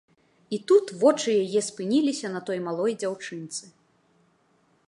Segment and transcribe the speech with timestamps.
[0.55, 3.63] І тут вочы яе спыніліся на той малой дзяўчынцы.